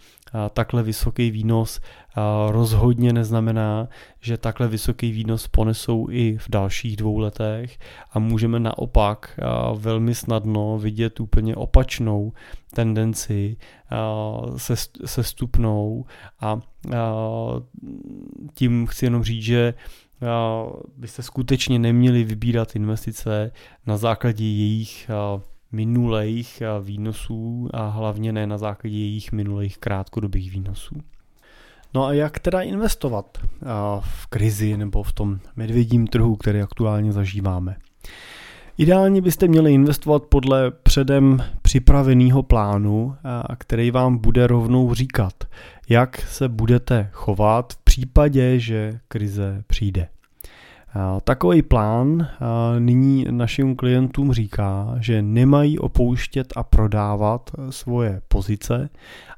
takhle 0.53 0.83
vysoký 0.83 1.31
výnos 1.31 1.79
rozhodně 2.49 3.13
neznamená, 3.13 3.87
že 4.19 4.37
takhle 4.37 4.67
vysoký 4.67 5.11
výnos 5.11 5.47
ponesou 5.47 6.07
i 6.09 6.37
v 6.37 6.49
dalších 6.49 6.97
dvou 6.97 7.17
letech. 7.17 7.79
A 8.11 8.19
můžeme 8.19 8.59
naopak 8.59 9.39
velmi 9.75 10.15
snadno 10.15 10.77
vidět 10.77 11.19
úplně 11.19 11.55
opačnou 11.55 12.33
tendenci 12.73 13.57
se, 14.57 14.75
se 15.05 15.23
stupnou 15.23 16.05
a 16.39 16.59
tím 18.53 18.87
chci 18.87 19.05
jenom 19.05 19.23
říct, 19.23 19.43
že 19.43 19.73
byste 20.97 21.23
skutečně 21.23 21.79
neměli 21.79 22.23
vybírat 22.23 22.75
investice 22.75 23.51
na 23.85 23.97
základě 23.97 24.43
jejich 24.43 25.09
minulých 25.71 26.63
výnosů 26.81 27.69
a 27.73 27.87
hlavně 27.87 28.33
ne 28.33 28.47
na 28.47 28.57
základě 28.57 28.97
jejich 28.97 29.31
minulých 29.31 29.77
krátkodobých 29.77 30.51
výnosů. 30.51 30.95
No 31.93 32.05
a 32.05 32.13
jak 32.13 32.39
teda 32.39 32.61
investovat 32.61 33.37
v 33.99 34.27
krizi 34.27 34.77
nebo 34.77 35.03
v 35.03 35.13
tom 35.13 35.39
medvědím 35.55 36.07
trhu, 36.07 36.35
který 36.35 36.61
aktuálně 36.61 37.11
zažíváme? 37.11 37.75
Ideálně 38.77 39.21
byste 39.21 39.47
měli 39.47 39.73
investovat 39.73 40.23
podle 40.23 40.71
předem 40.71 41.43
připraveného 41.61 42.43
plánu, 42.43 43.15
který 43.57 43.91
vám 43.91 44.17
bude 44.17 44.47
rovnou 44.47 44.93
říkat, 44.93 45.33
jak 45.89 46.21
se 46.21 46.49
budete 46.49 47.09
chovat 47.13 47.73
v 47.73 47.77
případě, 47.77 48.59
že 48.59 48.99
krize 49.07 49.63
přijde. 49.67 50.07
Takový 51.23 51.61
plán 51.61 52.27
nyní 52.79 53.25
našim 53.31 53.75
klientům 53.75 54.33
říká, 54.33 54.95
že 54.99 55.21
nemají 55.21 55.79
opouštět 55.79 56.53
a 56.55 56.63
prodávat 56.63 57.51
svoje 57.69 58.21
pozice 58.27 58.89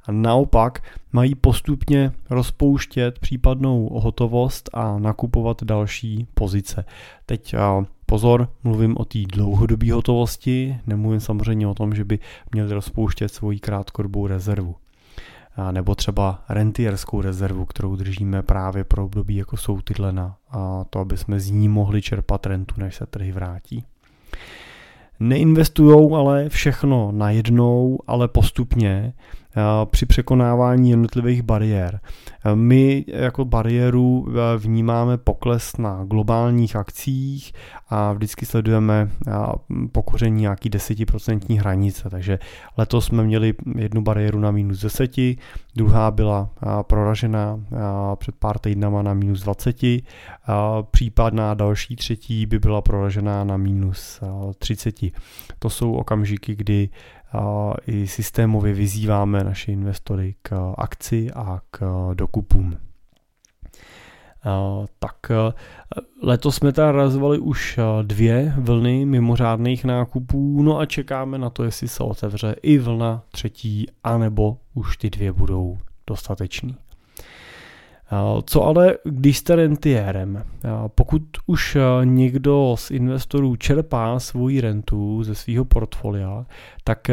a 0.05 0.11
naopak 0.11 0.83
mají 1.13 1.35
postupně 1.35 2.11
rozpouštět 2.29 3.19
případnou 3.19 3.89
hotovost 3.93 4.69
a 4.73 4.99
nakupovat 4.99 5.63
další 5.63 6.27
pozice. 6.33 6.85
Teď 7.25 7.55
pozor, 8.05 8.49
mluvím 8.63 8.97
o 8.97 9.05
té 9.05 9.19
dlouhodobé 9.33 9.91
hotovosti, 9.93 10.77
nemluvím 10.87 11.19
samozřejmě 11.19 11.67
o 11.67 11.73
tom, 11.73 11.95
že 11.95 12.05
by 12.05 12.19
měli 12.53 12.73
rozpouštět 12.73 13.33
svoji 13.33 13.59
krátkodobou 13.59 14.27
rezervu 14.27 14.75
nebo 15.71 15.95
třeba 15.95 16.43
rentierskou 16.49 17.21
rezervu, 17.21 17.65
kterou 17.65 17.95
držíme 17.95 18.43
právě 18.43 18.83
pro 18.83 19.05
období, 19.05 19.35
jako 19.35 19.57
jsou 19.57 19.81
tyhle 19.81 20.11
na 20.11 20.35
a 20.51 20.83
to, 20.89 20.99
aby 20.99 21.17
jsme 21.17 21.39
z 21.39 21.49
ní 21.49 21.69
mohli 21.69 22.01
čerpat 22.01 22.45
rentu, 22.45 22.75
než 22.77 22.95
se 22.95 23.05
trhy 23.05 23.31
vrátí. 23.31 23.83
Neinvestujou 25.19 26.15
ale 26.15 26.49
všechno 26.49 27.11
najednou, 27.11 27.99
ale 28.07 28.27
postupně 28.27 29.13
při 29.85 30.05
překonávání 30.05 30.89
jednotlivých 30.89 31.41
bariér. 31.41 31.99
My 32.55 33.05
jako 33.07 33.45
bariéru 33.45 34.27
vnímáme 34.57 35.17
pokles 35.17 35.77
na 35.77 36.03
globálních 36.05 36.75
akcích 36.75 37.53
a 37.89 38.13
vždycky 38.13 38.45
sledujeme 38.45 39.11
pokoření 39.91 40.41
nějaký 40.41 40.69
desetiprocentní 40.69 41.59
hranice, 41.59 42.09
takže 42.09 42.39
letos 42.77 43.05
jsme 43.05 43.23
měli 43.23 43.53
jednu 43.75 44.01
bariéru 44.01 44.39
na 44.39 44.51
minus 44.51 44.81
10, 44.81 45.11
druhá 45.75 46.11
byla 46.11 46.49
proražena 46.81 47.59
před 48.15 48.35
pár 48.35 48.59
týdnama 48.59 49.01
na 49.01 49.13
minus 49.13 49.43
20, 49.43 49.77
případná 50.91 51.53
další 51.53 51.95
třetí 51.95 52.45
by 52.45 52.59
byla 52.59 52.81
proražená 52.81 53.43
na 53.43 53.57
minus 53.57 54.19
30. 54.57 54.95
To 55.59 55.69
jsou 55.69 55.93
okamžiky, 55.93 56.55
kdy 56.55 56.89
i 57.87 58.07
systémově 58.07 58.73
vyzýváme 58.73 59.43
naše 59.43 59.71
investory 59.71 60.35
k 60.41 60.73
akci 60.77 61.31
a 61.31 61.61
k 61.71 62.09
dokupům. 62.13 62.77
Tak 64.99 65.31
letos 66.21 66.55
jsme 66.55 66.71
teda 66.71 66.91
razovali 66.91 67.39
už 67.39 67.79
dvě 68.01 68.53
vlny 68.57 69.05
mimořádných 69.05 69.85
nákupů, 69.85 70.63
no 70.63 70.77
a 70.77 70.85
čekáme 70.85 71.37
na 71.37 71.49
to, 71.49 71.63
jestli 71.63 71.87
se 71.87 72.03
otevře 72.03 72.55
i 72.61 72.77
vlna 72.77 73.23
třetí, 73.31 73.87
anebo 74.03 74.57
už 74.73 74.97
ty 74.97 75.09
dvě 75.09 75.31
budou 75.31 75.77
dostatečný. 76.07 76.75
Co 78.45 78.63
ale, 78.63 78.97
když 79.03 79.37
jste 79.37 79.55
rentiérem? 79.55 80.43
Pokud 80.87 81.21
už 81.45 81.77
někdo 82.03 82.75
z 82.77 82.91
investorů 82.91 83.55
čerpá 83.55 84.19
svoji 84.19 84.61
rentu 84.61 85.23
ze 85.23 85.35
svého 85.35 85.65
portfolia, 85.65 86.45
tak 86.83 87.07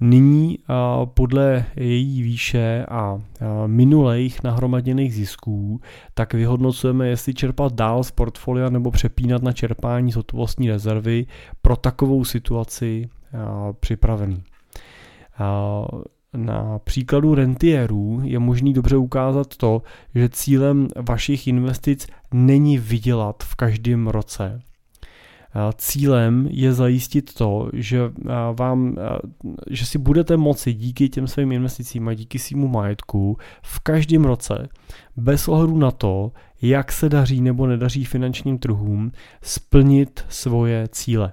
nyní 0.00 0.58
podle 1.04 1.64
její 1.76 2.22
výše 2.22 2.86
a 2.88 3.18
minulých 3.66 4.42
nahromaděných 4.42 5.14
zisků, 5.14 5.80
tak 6.14 6.34
vyhodnocujeme, 6.34 7.08
jestli 7.08 7.34
čerpat 7.34 7.72
dál 7.72 8.04
z 8.04 8.10
portfolia 8.10 8.70
nebo 8.70 8.90
přepínat 8.90 9.42
na 9.42 9.52
čerpání 9.52 10.12
z 10.12 10.16
hotovostní 10.16 10.70
rezervy 10.70 11.26
pro 11.62 11.76
takovou 11.76 12.24
situaci 12.24 13.08
připravený. 13.80 14.42
Na 16.36 16.78
příkladu 16.78 17.34
rentierů 17.34 18.20
je 18.24 18.38
možný 18.38 18.72
dobře 18.72 18.96
ukázat 18.96 19.56
to, 19.56 19.82
že 20.14 20.28
cílem 20.28 20.88
vašich 21.08 21.46
investic 21.46 22.06
není 22.34 22.78
vydělat 22.78 23.42
v 23.42 23.54
každém 23.54 24.06
roce. 24.06 24.60
Cílem 25.76 26.48
je 26.50 26.72
zajistit 26.72 27.34
to, 27.34 27.70
že, 27.72 28.00
vám, 28.58 28.96
že 29.70 29.86
si 29.86 29.98
budete 29.98 30.36
moci 30.36 30.72
díky 30.74 31.08
těm 31.08 31.26
svým 31.26 31.52
investicím 31.52 32.08
a 32.08 32.14
díky 32.14 32.38
svýmu 32.38 32.68
majetku 32.68 33.36
v 33.62 33.80
každém 33.80 34.24
roce, 34.24 34.68
bez 35.16 35.48
ohledu 35.48 35.78
na 35.78 35.90
to, 35.90 36.32
jak 36.62 36.92
se 36.92 37.08
daří 37.08 37.40
nebo 37.40 37.66
nedaří 37.66 38.04
finančním 38.04 38.58
trhům, 38.58 39.12
splnit 39.42 40.24
svoje 40.28 40.88
cíle. 40.88 41.32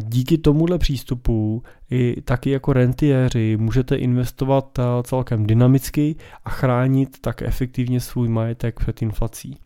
Díky 0.00 0.38
tomuhle 0.38 0.78
přístupu 0.78 1.62
i 1.90 2.20
taky 2.20 2.50
jako 2.50 2.72
rentiéři 2.72 3.56
můžete 3.56 3.96
investovat 3.96 4.78
celkem 5.02 5.46
dynamicky 5.46 6.16
a 6.44 6.50
chránit 6.50 7.20
tak 7.20 7.42
efektivně 7.42 8.00
svůj 8.00 8.28
majetek 8.28 8.80
před 8.80 9.02
inflací. 9.02 9.56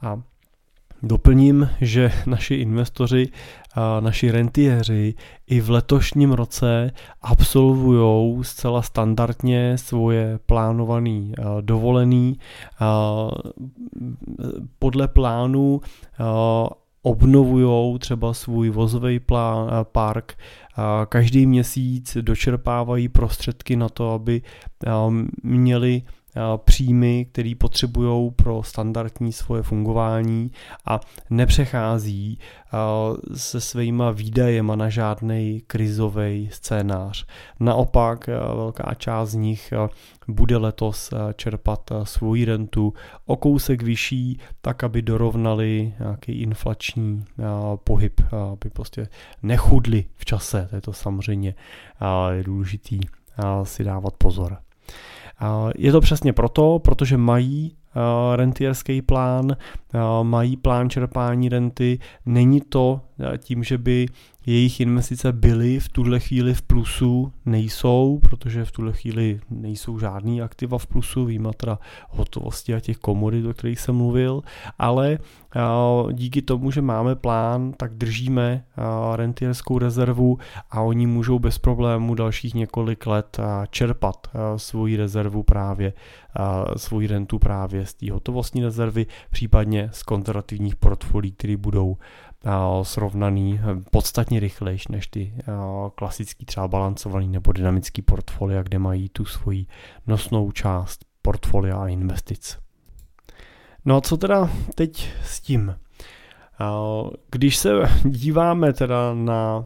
A 0.00 0.22
Doplním, 1.02 1.68
že 1.80 2.12
naši 2.26 2.54
investoři, 2.54 3.28
naši 4.00 4.30
rentiéři 4.30 5.14
i 5.46 5.60
v 5.60 5.70
letošním 5.70 6.32
roce 6.32 6.90
absolvují 7.22 8.44
zcela 8.44 8.82
standardně 8.82 9.78
svoje 9.78 10.38
plánované 10.46 11.32
dovolený 11.60 12.38
podle 14.78 15.08
plánu 15.08 15.80
obnovují 17.06 17.98
třeba 17.98 18.34
svůj 18.34 18.70
vozový 18.70 19.20
eh, 19.20 19.84
park, 19.92 20.38
každý 21.08 21.46
měsíc 21.46 22.16
dočerpávají 22.20 23.08
prostředky 23.08 23.76
na 23.76 23.88
to, 23.88 24.10
aby 24.12 24.42
eh, 24.86 24.90
měli 25.42 26.02
příjmy, 26.56 27.26
které 27.32 27.52
potřebují 27.58 28.30
pro 28.30 28.62
standardní 28.62 29.32
svoje 29.32 29.62
fungování 29.62 30.50
a 30.84 31.00
nepřechází 31.30 32.38
se 33.34 33.60
svýma 33.60 34.10
výdajema 34.10 34.76
na 34.76 34.88
žádný 34.88 35.62
krizový 35.66 36.48
scénář. 36.52 37.26
Naopak 37.60 38.26
velká 38.54 38.94
část 38.94 39.30
z 39.30 39.34
nich 39.34 39.72
bude 40.28 40.56
letos 40.56 41.10
čerpat 41.36 41.90
svoji 42.02 42.44
rentu 42.44 42.94
o 43.26 43.36
kousek 43.36 43.82
vyšší, 43.82 44.40
tak 44.60 44.84
aby 44.84 45.02
dorovnali 45.02 45.94
nějaký 46.00 46.32
inflační 46.32 47.24
pohyb, 47.84 48.20
aby 48.52 48.70
prostě 48.70 49.08
nechudli 49.42 50.04
v 50.14 50.24
čase. 50.24 50.66
To 50.70 50.76
je 50.76 50.80
to 50.82 50.92
samozřejmě 50.92 51.54
důležitý 52.42 53.00
si 53.62 53.84
dávat 53.84 54.14
pozor. 54.18 54.58
Je 55.78 55.92
to 55.92 56.00
přesně 56.00 56.32
proto, 56.32 56.78
protože 56.78 57.16
mají 57.16 57.76
rentierský 58.36 59.02
plán, 59.02 59.56
mají 60.22 60.56
plán 60.56 60.90
čerpání 60.90 61.48
renty. 61.48 61.98
Není 62.26 62.60
to 62.60 63.00
tím, 63.38 63.64
že 63.64 63.78
by 63.78 64.06
jejich 64.46 64.80
investice 64.80 65.32
byly 65.32 65.80
v 65.80 65.88
tuhle 65.88 66.20
chvíli 66.20 66.54
v 66.54 66.62
plusu, 66.62 67.32
nejsou, 67.46 68.18
protože 68.22 68.64
v 68.64 68.72
tuhle 68.72 68.92
chvíli 68.92 69.40
nejsou 69.50 69.98
žádný 69.98 70.42
aktiva 70.42 70.78
v 70.78 70.86
plusu, 70.86 71.24
výjima 71.24 71.52
teda 71.52 71.78
hotovosti 72.10 72.74
a 72.74 72.80
těch 72.80 72.98
komodit, 72.98 73.46
o 73.46 73.54
kterých 73.54 73.80
jsem 73.80 73.94
mluvil, 73.94 74.42
ale 74.78 75.18
díky 76.12 76.42
tomu, 76.42 76.70
že 76.70 76.82
máme 76.82 77.14
plán, 77.14 77.72
tak 77.72 77.94
držíme 77.94 78.64
rentierskou 79.14 79.78
rezervu 79.78 80.38
a 80.70 80.80
oni 80.80 81.06
můžou 81.06 81.38
bez 81.38 81.58
problému 81.58 82.14
dalších 82.14 82.54
několik 82.54 83.06
let 83.06 83.40
čerpat 83.70 84.26
svoji 84.56 84.96
rezervu 84.96 85.42
právě, 85.42 85.92
svoji 86.76 87.06
rentu 87.06 87.38
právě 87.38 87.86
z 87.86 87.94
té 87.94 88.12
hotovostní 88.12 88.62
rezervy, 88.64 89.06
případně 89.30 89.90
z 89.92 90.02
konzervativních 90.02 90.76
portfolií, 90.76 91.32
které 91.32 91.56
budou 91.56 91.96
srovnaný 92.82 93.60
eh, 93.62 93.82
podstatně 93.90 94.40
rychlejš 94.40 94.88
než 94.88 95.06
ty 95.06 95.34
klasický 95.94 96.46
třeba 96.46 96.68
balancovaný 96.68 97.28
nebo 97.28 97.52
dynamický 97.52 98.02
portfolia, 98.02 98.62
kde 98.62 98.78
mají 98.78 99.08
tu 99.08 99.24
svoji 99.24 99.66
nosnou 100.06 100.50
část 100.50 101.04
portfolia 101.22 101.76
a 101.76 101.88
investic. 101.88 102.58
No 103.84 103.96
a 103.96 104.00
co 104.00 104.16
teda 104.16 104.50
teď 104.74 105.12
s 105.24 105.40
tím? 105.40 105.76
Když 107.30 107.56
se 107.56 107.70
díváme 108.04 108.72
teda 108.72 109.14
na 109.14 109.64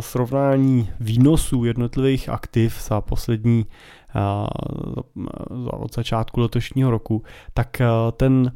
srovnání 0.00 0.90
výnosů 1.00 1.64
jednotlivých 1.64 2.28
aktiv 2.28 2.82
za 2.88 3.00
poslední 3.00 3.66
od 5.70 5.94
začátku 5.94 6.40
letošního 6.40 6.90
roku, 6.90 7.22
tak 7.54 7.82
ten 8.16 8.52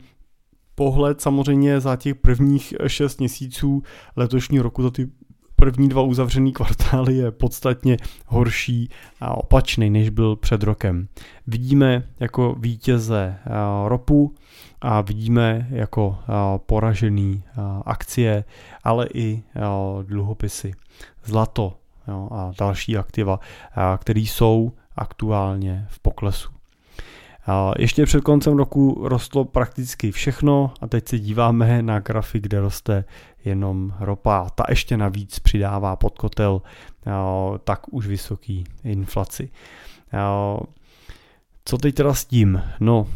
pohled 0.77 1.21
samozřejmě 1.21 1.81
za 1.81 1.97
těch 1.97 2.15
prvních 2.15 2.75
šest 2.87 3.19
měsíců 3.19 3.83
letošního 4.17 4.63
roku, 4.63 4.83
za 4.83 4.91
ty 4.91 5.09
první 5.57 5.89
dva 5.89 6.03
uzavřený 6.03 6.53
kvartály 6.53 7.15
je 7.15 7.31
podstatně 7.31 7.97
horší 8.27 8.91
a 9.21 9.37
opačný, 9.37 9.91
než 9.91 10.11
byl 10.11 10.37
před 10.37 10.63
rokem. 10.63 11.09
Vidíme 11.47 12.03
jako 12.21 12.55
vítěze 12.59 13.39
ropu 13.87 14.35
a 14.81 15.01
vidíme 15.01 15.67
jako 15.71 16.19
poražený 16.67 17.43
akcie, 17.85 18.45
ale 18.85 19.07
i 19.15 19.43
dluhopisy, 20.03 20.73
zlato 21.25 21.77
a 22.31 22.53
další 22.59 22.97
aktiva, 22.97 23.41
které 23.99 24.21
jsou 24.21 24.73
aktuálně 24.97 25.87
v 25.89 26.01
poklesu. 26.01 26.56
Ještě 27.79 28.07
před 28.07 28.21
koncem 28.21 28.57
roku 28.57 29.09
rostlo 29.09 29.45
prakticky 29.45 30.13
všechno 30.13 30.75
a 30.81 30.87
teď 30.87 31.09
se 31.09 31.19
díváme 31.19 31.83
na 31.83 32.01
grafy, 32.01 32.41
kde 32.41 32.61
roste 32.61 33.05
jenom 33.45 33.95
ropa. 34.01 34.51
Ta 34.55 34.65
ještě 34.69 34.97
navíc 34.97 35.39
přidává 35.39 35.97
pod 35.97 36.19
kotel 36.19 36.63
tak 37.65 37.81
už 37.91 38.07
vysoký 38.07 38.65
inflaci. 38.85 39.51
Co 41.65 41.79
teď 41.79 41.95
teda 41.95 42.15
s 42.15 42.25
tím? 42.25 42.63
No, 42.81 43.07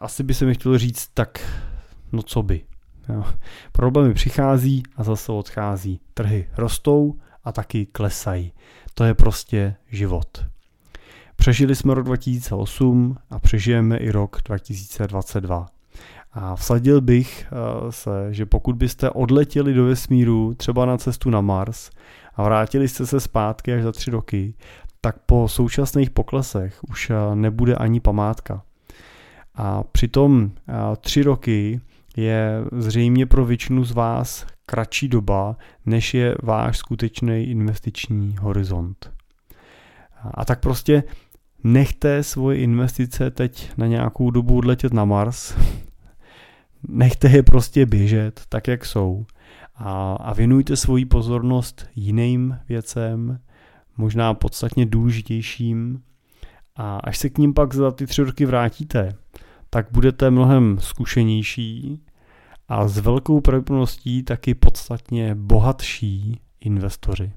asi 0.00 0.22
by 0.22 0.34
se 0.34 0.44
mi 0.44 0.54
chtěl 0.54 0.78
říct, 0.78 1.10
tak 1.14 1.60
no 2.12 2.22
co 2.22 2.42
by. 2.42 2.64
Problémy 3.72 4.14
přichází 4.14 4.82
a 4.96 5.04
zase 5.04 5.32
odchází. 5.32 6.00
Trhy 6.14 6.48
rostou 6.56 7.14
a 7.44 7.52
taky 7.52 7.86
klesají. 7.86 8.52
To 8.94 9.04
je 9.04 9.14
prostě 9.14 9.76
život. 9.90 10.46
Přežili 11.36 11.74
jsme 11.74 11.94
rok 11.94 12.06
2008 12.06 13.16
a 13.30 13.38
přežijeme 13.38 13.96
i 13.96 14.10
rok 14.10 14.40
2022. 14.44 15.66
A 16.32 16.56
vsadil 16.56 17.00
bych 17.00 17.46
eh, 17.46 17.92
se, 17.92 18.26
že 18.30 18.46
pokud 18.46 18.76
byste 18.76 19.10
odletěli 19.10 19.74
do 19.74 19.84
vesmíru, 19.84 20.54
třeba 20.54 20.86
na 20.86 20.98
cestu 20.98 21.30
na 21.30 21.40
Mars, 21.40 21.90
a 22.34 22.42
vrátili 22.42 22.88
jste 22.88 23.06
se 23.06 23.20
zpátky 23.20 23.72
až 23.72 23.82
za 23.82 23.92
tři 23.92 24.10
roky, 24.10 24.54
tak 25.00 25.16
po 25.26 25.48
současných 25.48 26.10
poklesech 26.10 26.80
už 26.90 27.10
eh, 27.10 27.34
nebude 27.34 27.74
ani 27.74 28.00
památka. 28.00 28.62
A 29.54 29.82
přitom 29.82 30.50
eh, 30.68 30.72
tři 31.00 31.22
roky 31.22 31.80
je 32.16 32.64
zřejmě 32.72 33.26
pro 33.26 33.44
většinu 33.44 33.84
z 33.84 33.92
vás 33.92 34.46
kratší 34.66 35.08
doba, 35.08 35.56
než 35.86 36.14
je 36.14 36.34
váš 36.42 36.78
skutečný 36.78 37.44
investiční 37.44 38.36
horizont. 38.40 39.10
A 40.34 40.44
tak 40.44 40.60
prostě 40.60 41.02
nechte 41.64 42.22
svoje 42.22 42.58
investice 42.58 43.30
teď 43.30 43.70
na 43.76 43.86
nějakou 43.86 44.30
dobu 44.30 44.58
odletět 44.58 44.92
na 44.92 45.04
Mars, 45.04 45.56
nechte 46.88 47.28
je 47.28 47.42
prostě 47.42 47.86
běžet 47.86 48.42
tak, 48.48 48.68
jak 48.68 48.84
jsou. 48.84 49.26
A, 49.74 50.12
a 50.12 50.32
věnujte 50.32 50.76
svoji 50.76 51.04
pozornost 51.04 51.86
jiným 51.96 52.58
věcem, 52.68 53.38
možná 53.96 54.34
podstatně 54.34 54.86
důležitějším. 54.86 56.02
A 56.76 56.98
až 56.98 57.18
se 57.18 57.30
k 57.30 57.38
ním 57.38 57.54
pak 57.54 57.74
za 57.74 57.90
ty 57.90 58.06
tři 58.06 58.22
roky 58.22 58.46
vrátíte, 58.46 59.16
tak 59.70 59.86
budete 59.90 60.30
mnohem 60.30 60.78
zkušenější 60.80 62.02
a 62.68 62.88
s 62.88 62.98
velkou 62.98 63.40
pravděpodobností 63.40 64.22
taky 64.22 64.54
podstatně 64.54 65.34
bohatší 65.34 66.40
investoři. 66.60 67.32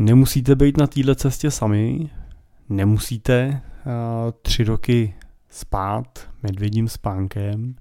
Nemusíte 0.00 0.54
být 0.54 0.76
na 0.76 0.86
této 0.86 1.14
cestě 1.14 1.50
sami, 1.50 2.10
nemusíte 2.68 3.60
uh, 3.86 3.92
tři 4.42 4.64
roky 4.64 5.14
spát 5.48 6.28
medvědím 6.42 6.88
spánkem. 6.88 7.74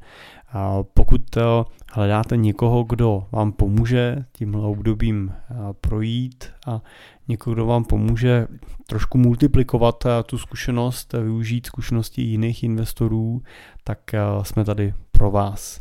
Uh, 0.55 0.83
pokud 0.93 1.37
uh, 1.37 1.43
hledáte 1.91 2.37
někoho, 2.37 2.83
kdo 2.83 3.27
vám 3.31 3.51
pomůže 3.51 4.25
tímhle 4.31 4.61
obdobím 4.61 5.33
projít 5.81 6.45
a 6.67 6.81
někoho, 7.27 7.53
kdo 7.53 7.65
vám 7.65 7.83
pomůže 7.83 8.47
trošku 8.87 9.17
multiplikovat 9.17 10.03
tu 10.25 10.37
zkušenost, 10.37 11.13
využít 11.13 11.65
zkušenosti 11.65 12.21
jiných 12.21 12.63
investorů, 12.63 13.41
tak 13.83 13.99
jsme 14.41 14.65
tady 14.65 14.93
pro 15.11 15.31
vás. 15.31 15.79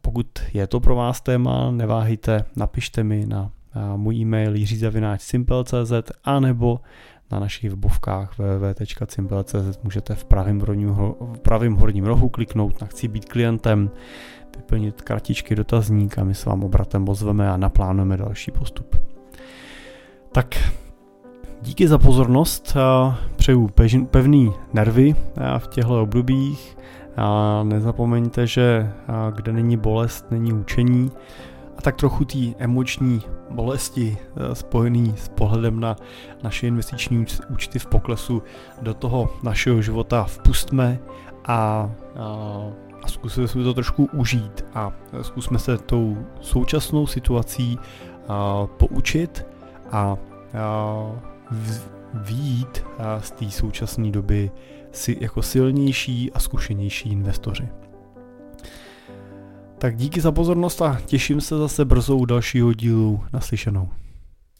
Pokud 0.00 0.26
je 0.54 0.66
to 0.66 0.80
pro 0.80 0.94
vás 0.94 1.20
téma, 1.20 1.70
neváhejte, 1.70 2.44
napište 2.56 3.04
mi 3.04 3.26
na 3.26 3.50
můj 3.96 4.16
e-mail 4.16 4.54
jiřizavináčsimple.cz 4.54 5.92
a 6.24 6.40
nebo 6.40 6.80
na 7.30 7.38
našich 7.40 7.70
webovkách 7.70 8.38
www.simple.cz 8.38 9.82
můžete 9.82 10.14
v 10.14 10.24
pravém, 10.24 10.60
horním, 10.60 10.94
v 11.34 11.38
pravém 11.42 11.74
horním 11.74 12.04
rohu 12.04 12.28
kliknout 12.28 12.80
na 12.80 12.86
chci 12.86 13.08
být 13.08 13.24
klientem, 13.24 13.90
vyplnit 14.56 15.02
kratičky 15.02 15.54
dotazník 15.54 16.18
a 16.18 16.24
my 16.24 16.34
s 16.34 16.44
vám 16.44 16.64
obratem 16.64 17.08
ozveme 17.08 17.50
a 17.50 17.56
naplánujeme 17.56 18.16
další 18.16 18.50
postup. 18.50 18.96
Tak 20.32 20.72
díky 21.62 21.88
za 21.88 21.98
pozornost, 21.98 22.76
přeju 23.36 23.70
pevný 24.10 24.52
nervy 24.72 25.16
v 25.58 25.66
těchto 25.66 26.02
obdobích. 26.02 26.76
A 27.16 27.62
nezapomeňte, 27.62 28.46
že 28.46 28.92
kde 29.34 29.52
není 29.52 29.76
bolest, 29.76 30.30
není 30.30 30.52
učení 30.52 31.10
a 31.76 31.82
tak 31.82 31.96
trochu 31.96 32.24
té 32.24 32.38
emoční 32.58 33.22
bolesti 33.50 34.16
eh, 34.20 34.54
spojený 34.54 35.14
s 35.16 35.28
pohledem 35.28 35.80
na 35.80 35.96
naše 36.42 36.66
investiční 36.66 37.26
účty 37.50 37.78
v 37.78 37.86
poklesu 37.86 38.42
do 38.82 38.94
toho 38.94 39.30
našeho 39.42 39.82
života 39.82 40.24
vpustme 40.24 40.98
a, 41.44 41.54
a, 41.54 41.90
a 43.02 43.08
zkusíme 43.08 43.48
si 43.48 43.62
to 43.62 43.74
trošku 43.74 44.08
užít 44.12 44.64
a 44.74 44.92
zkusme 45.22 45.58
se 45.58 45.78
tou 45.78 46.16
současnou 46.40 47.06
situací 47.06 47.78
a, 48.28 48.66
poučit 48.66 49.46
a, 49.90 49.98
a 49.98 50.16
výjít 52.14 52.84
z 53.18 53.30
té 53.30 53.50
současné 53.50 54.10
doby 54.10 54.50
si 54.92 55.16
jako 55.20 55.42
silnější 55.42 56.32
a 56.32 56.38
zkušenější 56.38 57.12
investoři. 57.12 57.68
Tak 59.78 59.96
díky 59.96 60.20
za 60.20 60.32
pozornost 60.32 60.82
a 60.82 61.00
těším 61.06 61.40
se 61.40 61.58
zase 61.58 61.84
brzo 61.84 62.16
u 62.16 62.24
dalšího 62.24 62.72
dílu 62.72 63.20
naslyšenou. 63.32 63.88